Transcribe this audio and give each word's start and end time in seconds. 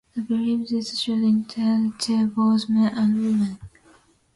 They 0.15 0.23
believe 0.23 0.69
this 0.69 0.97
should 0.97 1.23
extend 1.23 1.99
to 1.99 2.25
both 2.25 2.67
men 2.69 2.97
and 2.97 3.15
women. 3.23 3.59